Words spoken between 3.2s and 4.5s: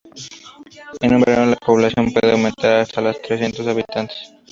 trescientos habitantes.